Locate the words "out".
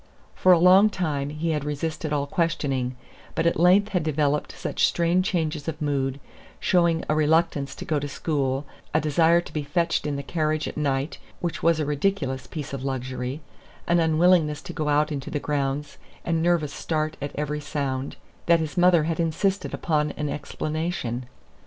14.89-15.11